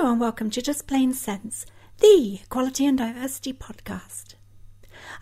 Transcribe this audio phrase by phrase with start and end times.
[0.00, 1.66] Hello and welcome to Just Plain Sense,
[1.98, 4.32] the Equality and Diversity podcast.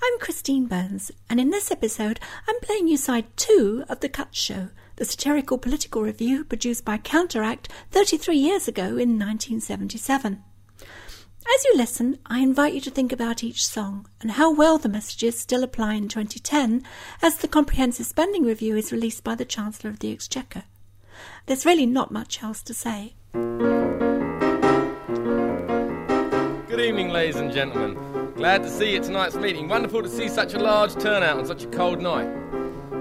[0.01, 4.37] I'm Christine Burns, and in this episode, I'm playing you side two of The Cut
[4.37, 10.45] Show, the satirical political review produced by Counteract 33 years ago in 1977.
[10.81, 14.89] As you listen, I invite you to think about each song and how well the
[14.89, 16.85] messages still apply in 2010
[17.21, 20.63] as the Comprehensive Spending Review is released by the Chancellor of the Exchequer.
[21.47, 23.17] There's really not much else to say.
[26.79, 27.99] Good evening, ladies and gentlemen.
[28.37, 29.67] Glad to see you at tonight's meeting.
[29.67, 32.29] Wonderful to see such a large turnout on such a cold night.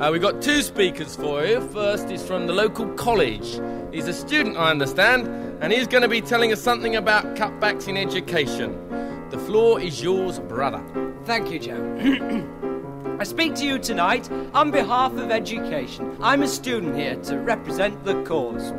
[0.02, 1.62] Uh, we've got two speakers for you.
[1.62, 3.60] First is from the local college.
[3.94, 5.28] He's a student, I understand,
[5.62, 9.30] and he's going to be telling us something about cutbacks in education.
[9.30, 10.84] The floor is yours, brother.
[11.26, 13.18] Thank you, Joe.
[13.20, 16.18] I speak to you tonight on behalf of education.
[16.20, 18.74] I'm a student here to represent the cause.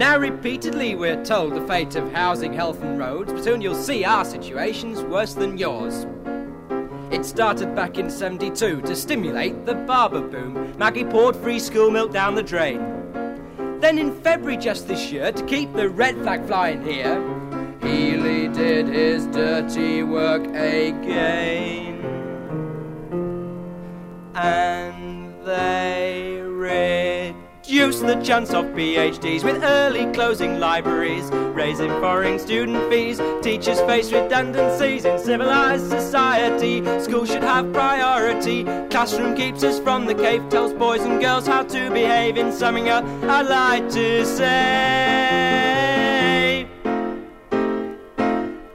[0.00, 4.02] Now, repeatedly, we're told the fate of housing, health, and roads, but soon you'll see
[4.02, 6.06] our situation's worse than yours.
[7.10, 10.74] It started back in 72 to stimulate the barber boom.
[10.78, 12.80] Maggie poured free school milk down the drain.
[13.80, 17.20] Then in February just this year, to keep the red flag flying here,
[17.82, 22.00] Healey did his dirty work again.
[24.34, 25.89] And they
[27.90, 33.20] reduced the chance of PhDs with early closing libraries, raising foreign student fees.
[33.42, 36.84] Teachers face redundancies in civilized society.
[37.00, 38.62] School should have priority.
[38.90, 42.36] Classroom keeps us from the cave, tells boys and girls how to behave.
[42.36, 45.48] In summing up, I'd like to say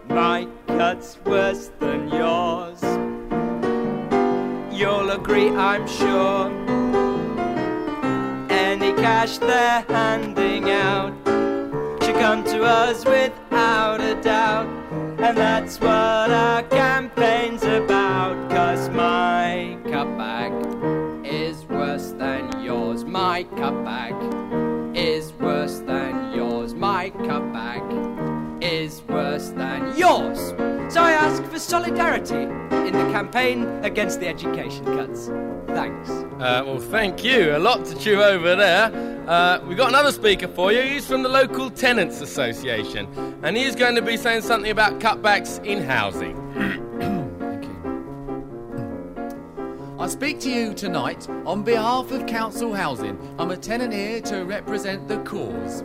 [0.09, 2.81] my cut's worse than yours.
[4.77, 6.64] You'll agree, I'm sure
[9.25, 11.11] cash they're handing out
[12.03, 14.67] should come to us without a doubt.
[15.19, 18.51] And that's what our campaign's about.
[18.51, 20.53] Cause my cutback
[21.25, 23.03] is worse than yours.
[23.03, 24.15] My cutback
[24.95, 26.75] is worse than yours.
[26.75, 27.83] My cutback
[28.61, 30.53] is worse than yours.
[30.93, 32.45] So I ask for solidarity
[32.97, 35.27] the campaign against the education cuts.
[35.67, 36.09] Thanks.
[36.09, 37.55] Uh, well, thank you.
[37.55, 38.91] A lot to chew over there.
[39.27, 40.81] Uh, we've got another speaker for you.
[40.81, 43.07] He's from the local Tenants Association,
[43.43, 46.35] and he's going to be saying something about cutbacks in housing.
[47.39, 47.75] Thank you.
[49.99, 53.17] I speak to you tonight on behalf of Council Housing.
[53.39, 55.83] I'm a tenant here to represent the cause.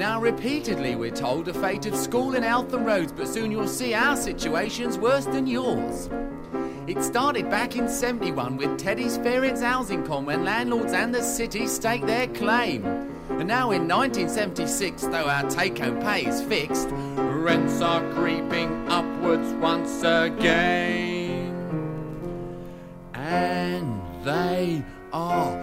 [0.00, 3.68] Now, repeatedly, we're told the fate of school and health and roads, but soon you'll
[3.68, 6.08] see our situation's worse than yours.
[6.86, 11.22] It started back in 71 with Teddy's Fair Rents Housing Con when landlords and the
[11.22, 12.82] city staked their claim.
[13.28, 19.52] And now in 1976, though our take home pay is fixed, rents are creeping upwards
[19.60, 21.52] once again.
[23.12, 24.82] And they
[25.12, 25.59] are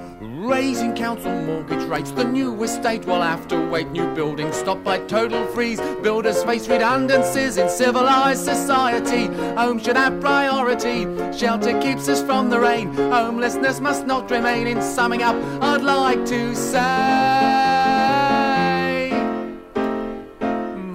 [0.47, 2.11] raising council mortgage rates.
[2.11, 3.91] The new estate will have to wait.
[3.91, 5.79] New buildings stop by total freeze.
[6.01, 9.27] Builders face redundancies in civilized society.
[9.55, 11.05] Home should have priority.
[11.37, 12.93] Shelter keeps us from the rain.
[12.93, 14.67] Homelessness must not remain.
[14.67, 17.97] In summing up, I'd like to say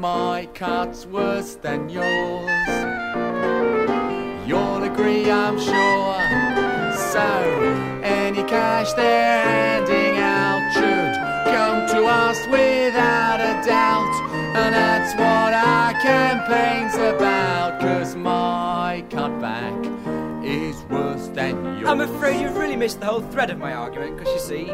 [0.00, 2.50] my cut's worse than yours.
[4.46, 6.18] You'll agree, I'm sure.
[7.12, 7.91] So,
[8.52, 11.14] cash they're handing out should
[11.54, 14.14] come to us without a doubt.
[14.54, 17.80] And that's what our campaign's about.
[17.80, 19.80] Cause my cutback
[20.44, 21.88] is worse than yours.
[21.88, 24.66] I'm afraid you've really missed the whole thread of my argument, because you see,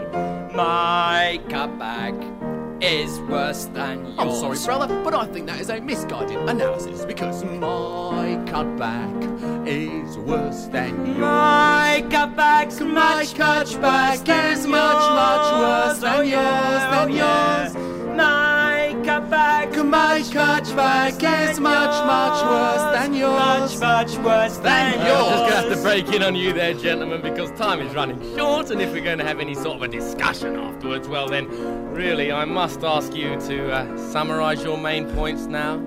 [0.57, 2.17] my cutback
[2.81, 4.19] is worse than yours.
[4.19, 10.17] I'm sorry, brother, but I think that is a misguided analysis because my cutback is
[10.19, 11.19] worse than yours.
[11.19, 17.21] My cutback's My much, cutback is much, much worse than yours, than oh, yours.
[17.21, 17.28] Oh,
[20.79, 23.81] cutback is much, much worse than yours.
[23.81, 26.53] Much, much worse than Than I'm just going to have to break in on you
[26.53, 29.77] there, gentlemen, because time is running short, and if we're going to have any sort
[29.77, 31.49] of a discussion afterwards, well, then,
[31.93, 35.79] really, I must ask you to uh, summarise your main points now.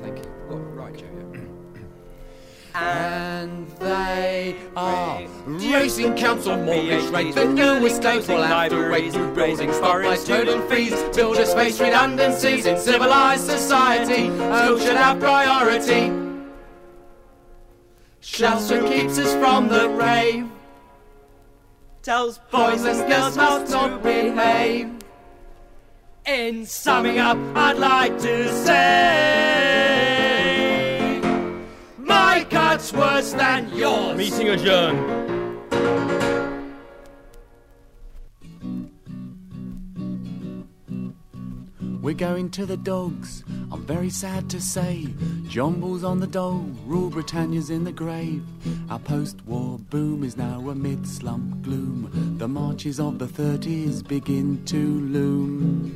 [0.00, 0.32] Thank you.
[0.50, 1.06] Oh, right, Joe.
[2.74, 7.34] And they are raising council mortgage rates.
[7.34, 9.12] The new estate will have to wait.
[9.12, 10.94] New buildings stop by total fees.
[11.14, 14.26] Builders face redundancies in civilized society.
[14.30, 16.12] School should have priority.
[18.20, 20.48] Shelter keeps us from the rave.
[22.02, 24.90] Tells boys and girls how must to not behave.
[26.24, 30.01] In summing up, I'd like to say
[33.22, 34.16] worse than yours.
[34.16, 35.22] Meeting adjourned.
[42.02, 43.44] We're going to the dogs.
[43.70, 45.06] I'm very sad to say.
[45.52, 48.42] John Bull's on the dole, rule Britannia's in the grave.
[48.88, 52.38] Our post war boom is now amid slump gloom.
[52.38, 55.92] The marches of the 30s begin to loom.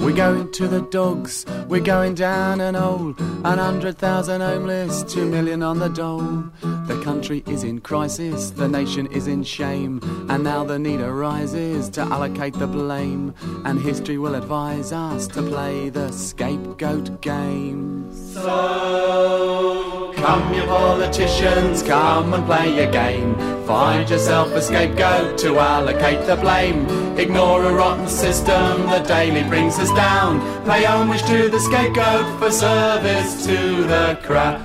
[0.00, 3.14] We're going to the dogs, we're going down an hole.
[3.44, 6.50] An hundred thousand homeless, two million on the dole.
[6.88, 10.00] The country is in crisis, the nation is in shame.
[10.28, 13.34] And now the need arises to allocate the blame.
[13.64, 17.83] And history will advise us to play the scapegoat game.
[18.12, 23.34] So, come, you politicians, come and play your game.
[23.66, 26.86] Find yourself a scapegoat to allocate the blame.
[27.18, 30.40] Ignore a rotten system that daily brings us down.
[30.66, 34.64] Pay homage to the scapegoat for service to the crown.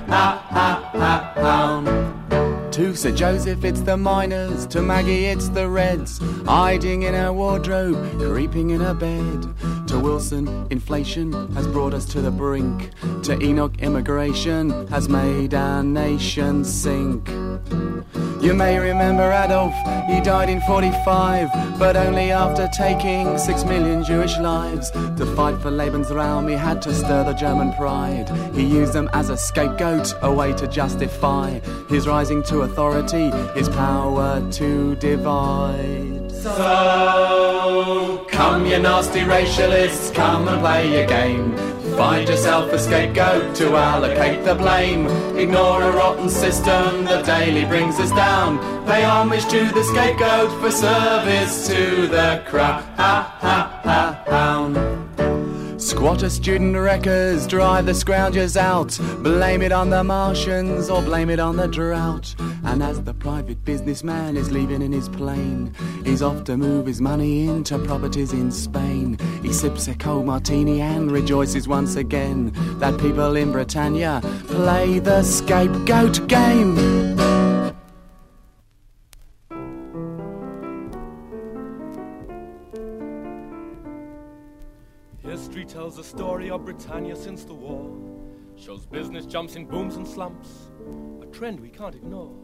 [2.72, 4.64] To Sir Joseph, it's the miners.
[4.68, 6.18] To Maggie, it's the Reds.
[6.46, 9.88] Hiding in her wardrobe, creeping in her bed.
[9.88, 12.90] To Wilson, inflation has brought us to the brink.
[13.24, 17.28] To Enoch, immigration has made our nation sink.
[18.40, 19.74] You may remember Adolf,
[20.08, 24.90] he died in 45, but only after taking six million Jewish lives.
[24.90, 28.30] To fight for Lebensraum, he had to stir the German pride.
[28.54, 31.60] He used them as a scapegoat, a way to justify
[31.90, 36.32] his rising to authority, his power to divide.
[36.32, 41.79] So, come you nasty racialists, come and play your game.
[42.00, 45.06] Find yourself a scapegoat to allocate the blame.
[45.36, 48.58] Ignore a rotten system that daily brings us down.
[48.86, 52.80] Pay homage to the scapegoat for service to the crown.
[55.80, 58.98] Squatter student wreckers drive the scroungers out.
[59.22, 62.34] Blame it on the Martians or blame it on the drought.
[62.64, 65.72] And as the private businessman is leaving in his plane,
[66.04, 69.16] he's off to move his money into properties in Spain.
[69.42, 75.22] He sips a cold martini and rejoices once again that people in Britannia play the
[75.22, 77.19] scapegoat game.
[86.10, 87.88] Story of Britannia since the war.
[88.56, 90.72] Shows business jumps in booms and slumps,
[91.22, 92.34] a trend we can't ignore.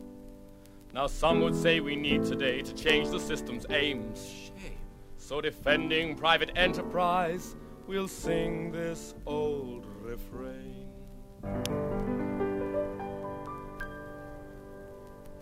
[0.94, 4.52] Now, some would say we need today to change the system's aims.
[5.18, 7.56] So, defending private enterprise,
[7.88, 10.86] we'll sing this old refrain.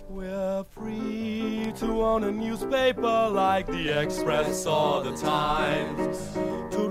[0.09, 6.32] We're free to own a newspaper like the Express or the Times.
[6.75, 6.88] To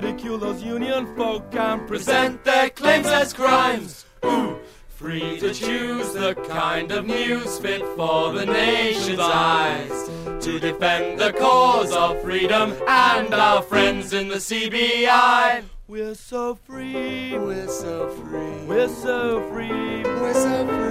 [0.00, 4.06] ridicule those union folk and present their claims as crimes.
[4.24, 4.56] Ooh,
[4.86, 10.08] free to choose the kind of news fit for the nation's eyes.
[10.44, 15.64] To defend the cause of freedom and our friends in the CBI.
[15.88, 17.36] We're so free.
[17.36, 18.66] We're so free.
[18.66, 20.04] We're so free.
[20.04, 20.87] We're so free.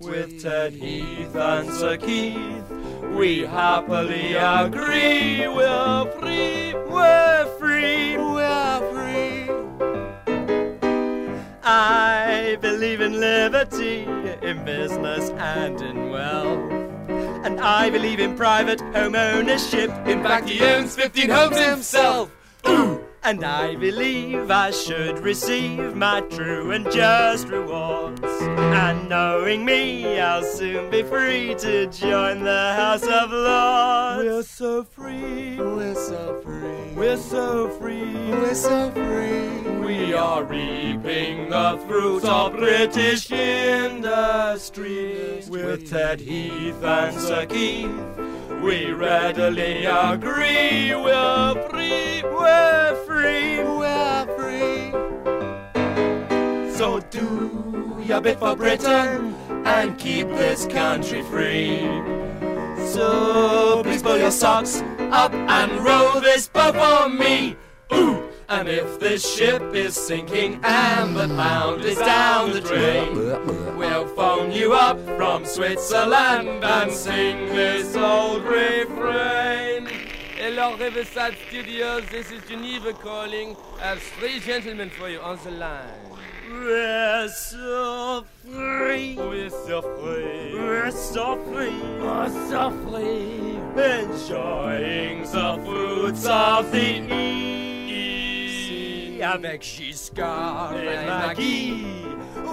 [0.00, 2.70] with Ted Heath and Sir Keith.
[3.16, 5.48] We happily agree.
[5.48, 6.74] We're free.
[6.74, 8.16] We're free.
[8.16, 9.50] We're free.
[11.64, 14.06] I believe in liberty,
[14.42, 16.70] in business and in wealth.
[17.44, 19.90] And I believe in private home ownership.
[20.06, 22.30] In fact, he owns 15 homes himself.
[22.68, 22.93] Ooh.
[23.26, 28.20] And I believe I should receive my true and just rewards.
[28.22, 34.28] And knowing me, I'll soon be free to join the House of Lords.
[34.28, 35.56] We're so free.
[35.56, 36.92] We're so free.
[36.94, 38.30] We're so free.
[38.30, 39.48] We're so free.
[39.78, 45.40] We are reaping the fruits of British industry.
[45.48, 48.33] With Ted Heath and Sir Keith.
[48.64, 54.90] We readily agree we're free, we're free, we're free.
[56.74, 59.34] So do your bit for Britain
[59.66, 61.80] and keep this country free.
[62.86, 64.80] So please pull your socks
[65.12, 67.58] up and row this boat for me.
[67.92, 68.33] Ooh!
[68.48, 73.14] And if this ship is sinking and the pound is down the drain,
[73.76, 79.88] we'll phone you up from Switzerland and sing this old refrain.
[80.36, 82.04] Hello, Riverside Studios.
[82.10, 83.56] This is Geneva calling.
[83.80, 85.88] I have three gentlemen for you on the line.
[86.50, 89.16] We're so free.
[89.16, 90.54] We're so free.
[90.54, 91.80] We're so free.
[91.98, 93.56] We're so free.
[93.82, 97.73] Enjoying the fruits of the east.
[99.22, 102.06] Avec Giscard Et and Maggie.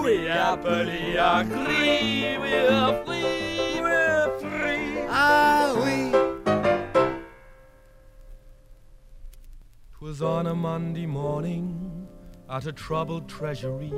[0.04, 2.38] We happily agree.
[2.38, 3.82] We're free.
[3.82, 5.06] We're free.
[5.10, 6.12] Ah oui.
[9.98, 12.08] Twas on a Monday morning
[12.50, 13.94] at a troubled treasury.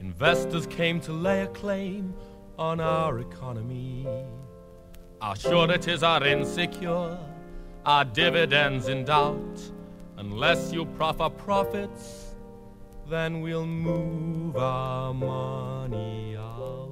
[0.00, 2.14] Investors came to lay a claim
[2.58, 4.06] on our economy.
[5.20, 7.18] Our sureties are insecure,
[7.84, 9.60] our dividends in doubt.
[10.20, 12.34] Unless you proffer profits,
[13.08, 16.90] then we'll move our money out.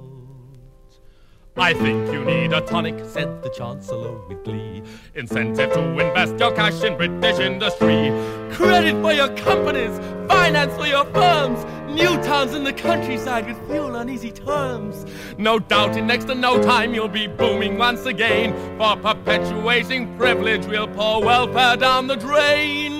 [1.55, 4.81] I think you need a tonic, said the Chancellor with glee.
[5.13, 8.09] Incentive to invest your cash in British industry.
[8.51, 11.63] Credit for your companies, finance for your firms.
[11.87, 15.05] New towns in the countryside with fuel on easy terms.
[15.37, 18.55] No doubt in next to no time you'll be booming once again.
[18.79, 22.98] For perpetuating privilege, we'll pour welfare down the drain.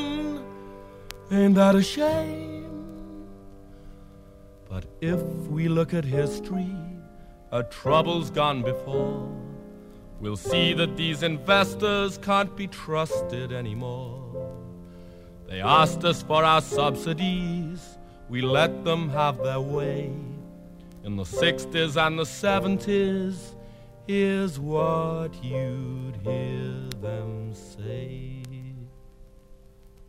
[1.32, 3.28] Ain't that a shame?
[4.68, 6.76] But if we look at history,
[7.52, 9.30] a trouble's gone before.
[10.20, 14.56] We'll see that these investors can't be trusted anymore.
[15.48, 20.12] They asked us for our subsidies, we let them have their way.
[21.04, 23.56] In the 60s and the 70s,
[24.08, 28.44] here's what you'd hear them say.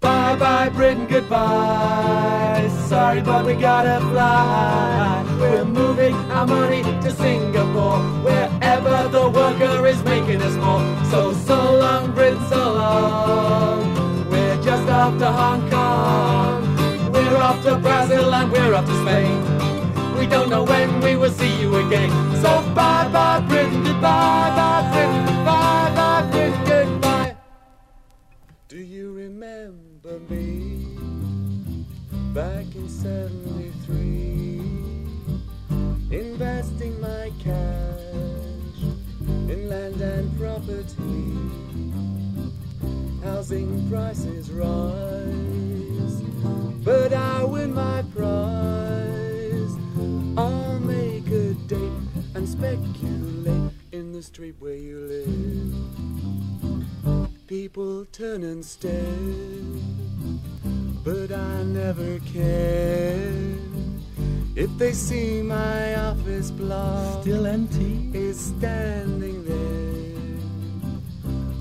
[0.01, 2.69] Bye bye, Britain, goodbye.
[2.89, 5.25] Sorry, but we gotta fly.
[5.39, 10.83] We're moving our money to Singapore, wherever the worker is making us more.
[11.11, 14.31] So, so long, Britain, so long.
[14.31, 17.13] We're just off to Hong Kong.
[17.13, 20.19] We're off to Brazil and we're off to Spain.
[20.19, 22.11] We don't know when we will see you again.
[22.43, 24.53] So, bye bye, Britain, goodbye,
[30.11, 31.87] remember me
[32.35, 34.61] back in 73?
[36.11, 38.83] Investing my cash
[39.49, 41.37] in land and property.
[43.23, 46.23] Housing prices rise,
[46.85, 49.77] but I win my prize.
[50.37, 51.93] I'll make a date
[52.35, 56.20] and speculate in the street where you live.
[57.51, 58.95] People turn and stare,
[61.03, 63.29] but I never care.
[64.55, 68.09] If they see my office block Still empty.
[68.15, 70.39] is standing there,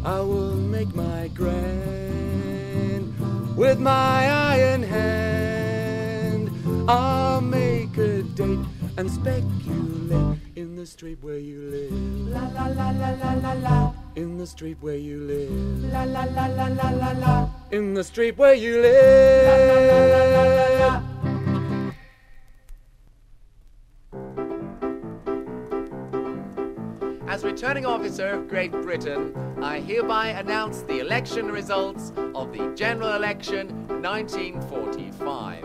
[0.06, 3.12] I will make my grand
[3.58, 6.52] with my iron hand.
[6.88, 8.60] I'll make a date
[8.98, 11.92] and speculate in the street where you live.
[12.30, 13.99] La la la la la la la.
[14.20, 15.94] In the street where you live.
[15.94, 17.50] La la la la la la la.
[17.72, 19.46] In the street where you live.
[19.48, 21.02] La la la la la la la.
[27.30, 29.34] As returning officer of Great Britain,
[29.64, 35.64] I hereby announce the election results of the general election 1945.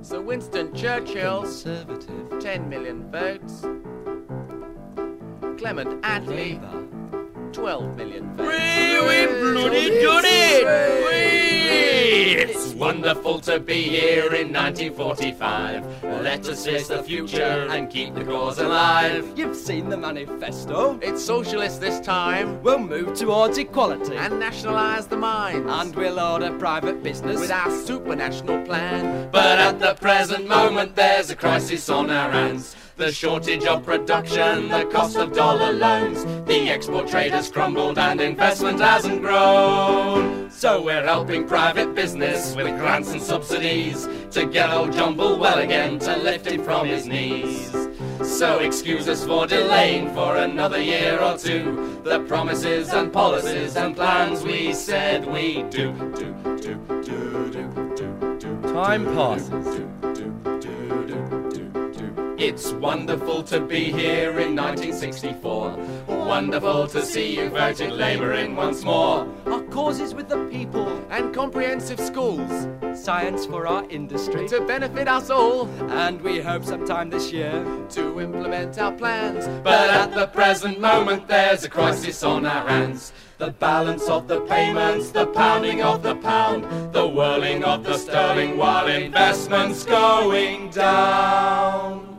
[0.00, 2.40] Sir Winston Churchill, Conservative.
[2.40, 3.66] 10 million votes.
[5.58, 6.60] Clement Attlee,
[7.52, 8.48] 12 million votes.
[8.48, 11.06] We, we bloody done it!
[11.06, 12.42] We!
[12.42, 16.02] It's wonderful to be here in 1945.
[16.22, 19.32] Let us face the future and keep the cause alive.
[19.36, 20.98] You've seen the manifesto.
[21.02, 24.14] It's socialist this time, We'll move towards equality.
[24.16, 25.66] and nationalise the mines.
[25.68, 27.40] And we'll order private business.
[27.40, 29.30] with our supranational plan.
[29.30, 32.76] But at the present moment, there's a crisis on our hands.
[32.96, 36.24] The shortage of production, the cost of dollar loans.
[36.46, 40.50] The export trade has crumbled and investment hasn't grown.
[40.50, 45.58] So we're helping private business with grants and subsidies to get old John Bull well
[45.58, 47.70] again to lift him from his knees.
[48.22, 53.94] So excuse us for delaying for another year or two the promises and policies and
[53.94, 55.92] plans we said we do.
[55.92, 58.72] do, do, do, do, do, do.
[58.72, 60.05] Time passes.
[62.38, 65.76] It's wonderful to be here in 1964.
[66.06, 69.26] Wonderful to see you voted Labour in once more.
[69.46, 70.86] Our causes with the people.
[71.10, 74.46] And comprehensive schools Science for our industry.
[74.48, 77.64] to benefit us all, And we hope sometime this year.
[77.90, 79.46] to implement our plans.
[79.64, 83.12] But at the present moment, there's a crisis on our hands.
[83.38, 88.56] The balance of the payments, the pounding of the pound, the whirling of the sterling
[88.58, 92.15] while investments going down.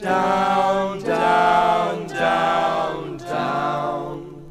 [0.00, 4.44] Down, down, down, down.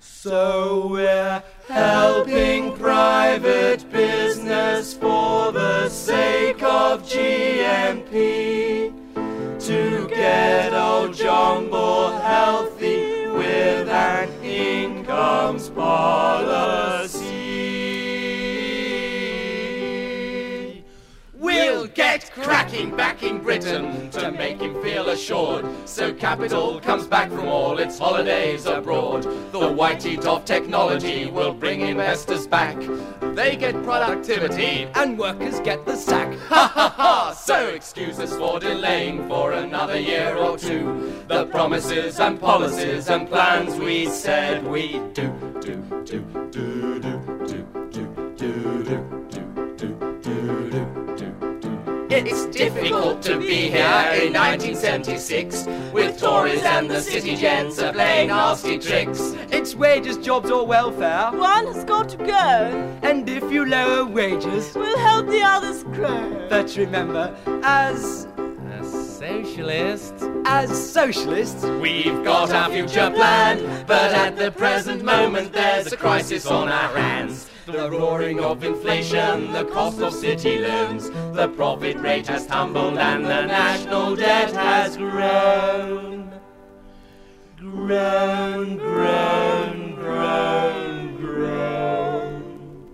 [0.00, 8.92] So we're helping private business for the sake of GNP
[9.60, 11.16] to get old
[11.70, 17.23] Bull healthy with an incomes policy.
[21.54, 25.64] We'll get cracking back in Britain to make him feel assured.
[25.84, 29.22] So capital comes back from all its holidays abroad.
[29.52, 32.76] The white heat of technology will bring investors back.
[33.34, 36.36] They get productivity And workers get the sack.
[36.54, 37.32] Ha ha ha!
[37.32, 41.22] So excuse us for delaying for another year or two.
[41.28, 45.32] The promises and policies and plans we said we'd do.
[45.60, 46.20] Do, do,
[46.50, 47.13] do, do,
[52.16, 58.28] It's difficult to be here in 1976 with Tories and the city gents are playing
[58.28, 59.34] nasty tricks.
[59.50, 61.30] It's wages, jobs, or welfare.
[61.32, 62.98] One has got to go.
[63.02, 66.46] And if you lower wages, We'll help the others grow.
[66.48, 68.28] but remember, as
[68.80, 70.14] A socialist.
[70.46, 76.46] as socialists, We've got our future planned, but at the present moment there's a crisis
[76.46, 77.50] on our hands.
[77.66, 83.24] The roaring of inflation, the cost of city loans, the profit rate has tumbled and
[83.24, 86.30] the national debt has grown.
[87.56, 92.92] Grown, grown, grown, grown.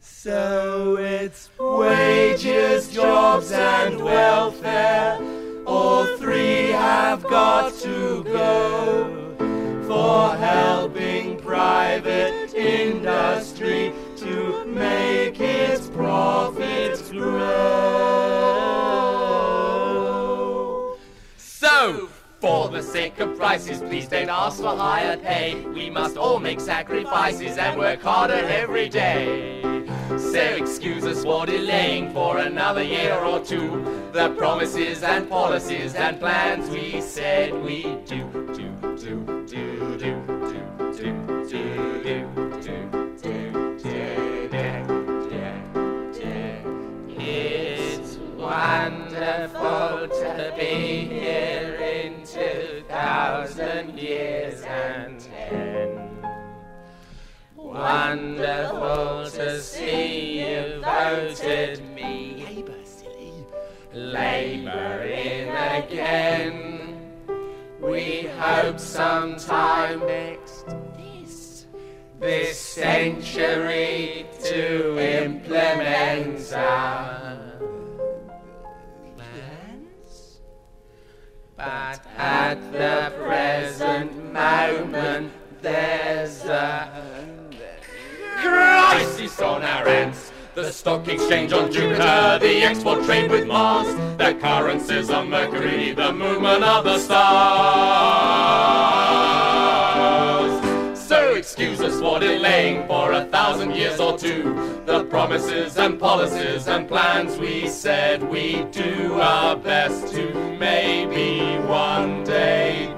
[0.00, 5.20] So it's wages, jobs, and welfare.
[5.68, 9.36] All three have got to go
[9.86, 18.14] for helping private industry to make its profits grow.
[21.36, 22.08] So,
[22.40, 25.64] for the sake of prices, please don't ask for higher pay.
[25.66, 29.62] We must all make sacrifices and work harder every day.
[30.18, 33.82] So excuse us for delaying for another year or two.
[34.12, 38.22] The promises and policies and plans we said we'd do.
[38.54, 39.43] Do, do, do,
[41.06, 41.52] It's
[48.38, 56.08] wonderful to be here in 2,000 years and ten.
[57.54, 62.46] Wonderful to see you voted me.
[62.46, 63.44] Labour, silly.
[63.92, 67.10] Labour in again.
[67.78, 70.00] We hope sometime
[72.24, 77.38] this century to implement our
[79.14, 80.40] plans.
[81.54, 86.88] But at the present moment, there's a
[88.40, 90.32] crisis on our hands.
[90.54, 96.10] The stock exchange on Jupiter, the export trade with Mars, the currencies on Mercury, the
[96.10, 98.23] movement of the stars.
[102.86, 104.82] For a thousand years or two.
[104.84, 112.22] The promises and policies and plans we said we'd do our best to maybe one
[112.22, 112.94] day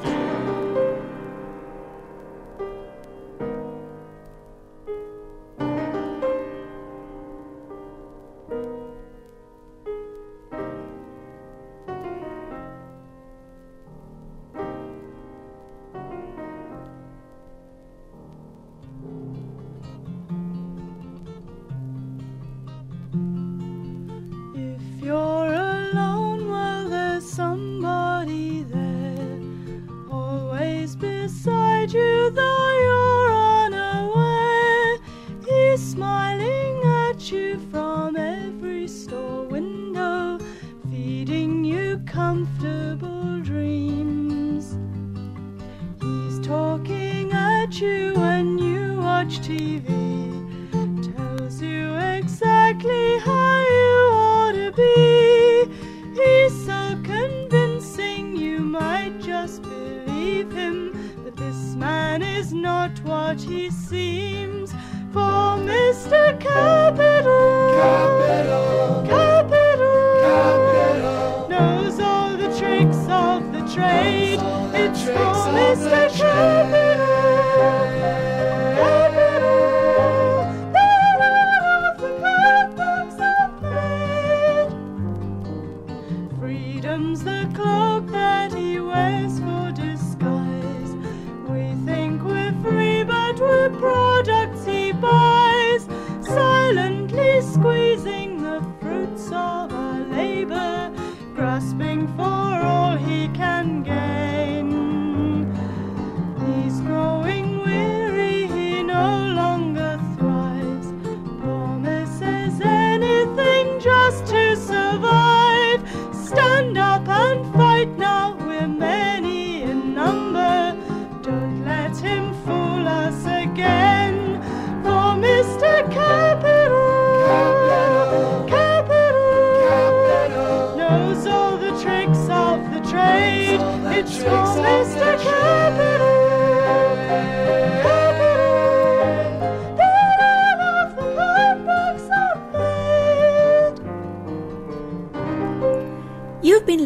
[73.79, 76.56] It's promised a trade.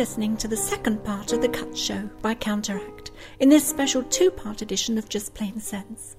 [0.01, 4.31] Listening to the second part of The Cut Show by Counteract in this special two
[4.31, 6.17] part edition of Just Plain Sense.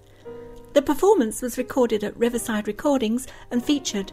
[0.73, 4.11] The performance was recorded at Riverside Recordings and featured